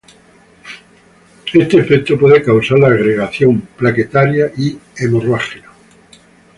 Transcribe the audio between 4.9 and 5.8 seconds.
hemorragia.